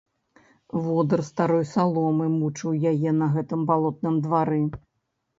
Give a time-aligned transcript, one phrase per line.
[0.83, 4.59] Водыр старой саломы мучыў яе на гэтым балотным двары.